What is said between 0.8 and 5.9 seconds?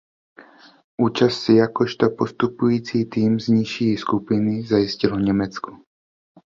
Účast si jakožto postupující tým z nižší skupiny zajistilo Německo.